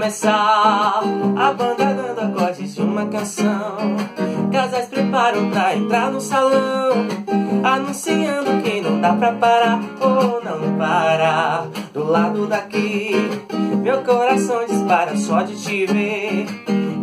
começar. 0.00 1.02
A 1.36 1.52
banda 1.52 1.84
dando 1.84 2.20
acordes 2.20 2.74
de 2.74 2.80
uma 2.80 3.04
canção 3.04 3.76
Casais 4.50 4.86
preparam 4.86 5.50
pra 5.50 5.76
entrar 5.76 6.10
no 6.10 6.22
salão 6.22 7.06
Anunciando 7.62 8.62
que 8.62 8.80
não 8.80 8.98
dá 8.98 9.12
pra 9.12 9.32
parar 9.32 9.78
ou 10.00 10.42
não 10.42 10.78
parar. 10.78 11.66
Do 11.92 12.04
lado 12.04 12.46
daqui 12.46 13.12
Meu 13.82 13.98
coração 14.02 14.64
dispara 14.66 15.14
só 15.18 15.42
de 15.42 15.54
te 15.62 15.84
ver. 15.84 16.46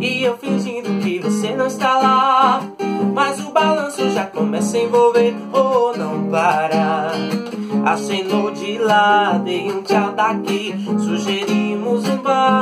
E 0.00 0.24
eu 0.24 0.36
fingindo 0.36 1.00
que 1.00 1.20
você 1.20 1.54
não 1.54 1.68
está 1.68 1.98
lá 1.98 2.62
Mas 3.14 3.38
o 3.38 3.52
balanço 3.52 4.10
já 4.10 4.26
começa 4.26 4.76
a 4.76 4.80
envolver 4.80 5.36
ou 5.52 5.96
não 5.96 6.28
parar 6.28 7.12
Acenou 7.86 8.50
de 8.50 8.76
lá, 8.76 9.40
dei 9.44 9.70
um 9.70 9.82
tchau 9.82 10.12
daqui 10.14 10.74
Sugerimos 10.98 12.08
um 12.08 12.16
bar. 12.18 12.57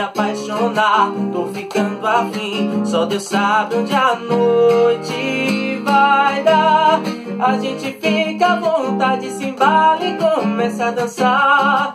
Apaixonar, 0.00 1.12
tô 1.32 1.46
ficando 1.48 2.06
afim. 2.06 2.84
Só 2.84 3.04
Deus 3.04 3.24
sabe 3.24 3.76
onde 3.76 3.94
a 3.94 4.14
noite 4.16 5.82
vai 5.84 6.42
dar. 6.42 7.00
A 7.38 7.58
gente 7.58 7.98
fica 8.00 8.46
à 8.46 8.56
vontade, 8.56 9.30
se 9.30 9.44
embala 9.44 10.04
e 10.04 10.16
começa 10.16 10.86
a 10.86 10.90
dançar. 10.90 11.94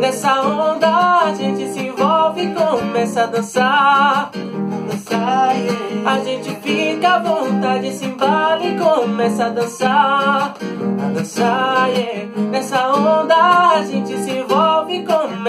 Nessa 0.00 0.42
onda 0.42 1.20
a 1.20 1.34
gente 1.34 1.72
se 1.72 1.80
envolve 1.80 2.42
e 2.42 2.54
começa 2.54 3.22
a 3.22 3.26
dançar. 3.26 4.30
A 6.04 6.18
gente 6.18 6.50
fica 6.56 7.14
à 7.14 7.18
vontade, 7.20 7.92
se 7.92 8.04
embala 8.04 8.64
e 8.64 8.76
começa 8.76 9.46
a 9.46 9.48
dançar. 9.48 10.54
Dançar. 11.14 11.88
Nessa 12.50 12.92
onda 12.92 13.34
a 13.76 13.84
gente 13.84 14.18
se 14.18 14.30
envolve 14.30 14.51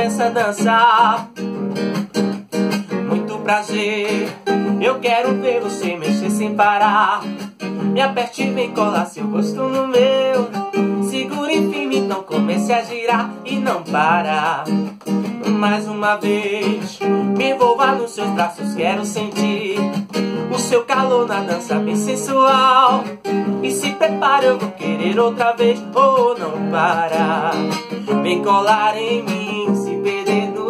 começa 0.03 0.25
a 0.25 0.29
dançar. 0.29 1.29
Muito 3.07 3.37
prazer, 3.37 4.27
eu 4.81 4.99
quero 4.99 5.33
ver 5.35 5.61
você 5.61 5.95
mexer 5.95 6.29
sem 6.29 6.53
parar. 6.55 7.21
Me 7.61 8.01
aperte 8.01 8.43
e 8.43 8.49
vem 8.49 8.71
colar 8.71 9.05
seu 9.05 9.25
rosto 9.25 9.61
no 9.63 9.87
meu. 9.87 10.49
Segura 11.09 11.53
em 11.53 11.71
firme, 11.71 11.99
então 11.99 12.21
comece 12.23 12.73
a 12.73 12.81
girar 12.81 13.31
e 13.45 13.55
não 13.55 13.81
parar. 13.81 14.65
Mais 15.47 15.87
uma 15.87 16.17
vez, 16.17 16.99
me 16.99 17.51
envolva 17.51 17.93
nos 17.93 18.11
seus 18.11 18.29
braços, 18.31 18.75
quero 18.75 19.05
sentir 19.05 19.77
o 20.53 20.59
seu 20.59 20.83
calor 20.83 21.25
na 21.25 21.39
dança 21.39 21.75
bem 21.75 21.95
sensual. 21.95 23.05
E 23.63 23.71
se 23.71 23.91
prepara, 23.91 24.47
eu 24.47 24.59
vou 24.59 24.71
querer 24.71 25.17
outra 25.17 25.53
vez 25.53 25.81
ou 25.95 26.37
não 26.37 26.69
parar. 26.69 27.53
Vem 28.21 28.41
colar 28.41 28.97
em 28.97 29.23
mim, 29.23 29.75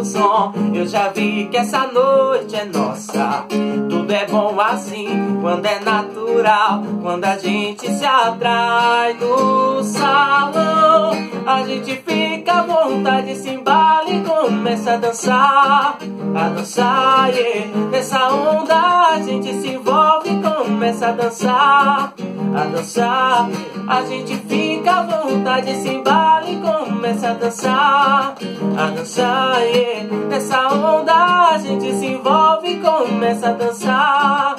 som. 0.04 0.54
Eu 0.74 0.86
já 0.86 1.10
vi 1.10 1.48
que 1.50 1.58
essa 1.58 1.88
noite 1.88 2.56
é 2.56 2.66
nossa. 2.66 3.46
Tudo 3.90 4.12
é 4.12 4.26
bom 4.26 4.60
assim, 4.60 5.40
quando 5.42 5.66
é 5.66 5.80
natural. 5.80 6.84
Quando 7.02 7.26
a 7.26 7.38
gente 7.38 7.90
se 7.92 8.06
atrai 8.06 9.14
no 9.14 9.84
salão, 9.84 11.12
a 11.46 11.64
gente 11.64 11.96
fica 12.06 12.54
à 12.54 12.62
vontade, 12.64 13.36
se 13.36 13.50
embala 13.50 14.10
e 14.10 14.24
começa 14.24 14.94
a 14.94 14.98
dançar. 14.98 15.98
A 16.36 16.50
dançar, 16.50 17.30
yeah. 17.30 17.90
Nessa 17.92 18.30
onda 18.34 18.76
a 19.10 19.22
gente 19.22 19.54
se 19.54 19.70
envolve 19.70 20.30
e 20.30 20.42
começa 20.42 21.08
a 21.08 21.12
dançar. 21.12 22.14
A 22.56 22.66
dançar, 22.66 23.50
a 23.88 24.06
gente 24.06 24.36
fica 24.48 24.92
à 24.92 25.04
vontade, 25.04 25.76
se 25.76 25.90
embala 25.90 26.48
e 26.48 26.58
começa 26.58 27.30
a 27.30 27.34
dançar. 27.34 28.36
A 28.78 28.86
dançar, 28.92 29.60
yeah. 29.62 30.08
Nessa 30.30 30.68
onda 30.68 31.50
a 31.50 31.58
gente 31.58 31.92
se 31.96 32.06
envolve 32.06 32.74
e 32.74 32.80
começa 32.80 33.50
a 33.50 33.54
dançar. 33.54 34.56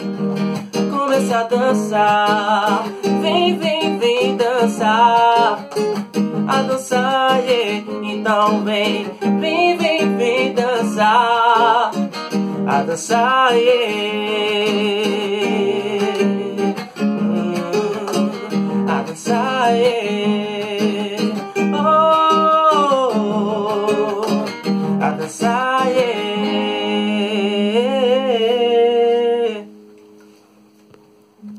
Começa 0.90 1.38
a 1.38 1.42
dançar. 1.44 2.84
Vem, 3.22 3.58
vem, 3.58 3.98
vem 3.98 4.36
dançar. 4.36 5.68
A 6.48 6.62
dançar, 6.62 7.38
yeah. 7.44 7.84
Então 8.02 8.64
vem, 8.64 9.06
vem, 9.40 9.76
vem, 9.76 10.16
vem 10.16 10.52
dançar. 10.52 11.92
A 12.66 12.82
dançar, 12.82 13.54
yeah. 13.54 13.84
Yeah. 13.84 15.03